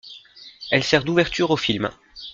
Elle 0.71 0.83
sert 0.83 1.03
d'ouverture 1.03 1.51
au 1.51 1.57
film. 1.57 1.91